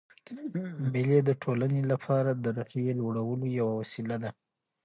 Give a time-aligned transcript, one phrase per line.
[0.93, 4.31] مېلې د ټولنې له پاره د روحیې لوړولو یوه وسیله ده.